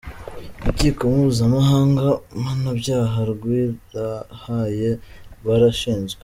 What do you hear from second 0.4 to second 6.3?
Urukiko mpuzamahanga mpanabyaha rw’I La Haye rwarashinzwe.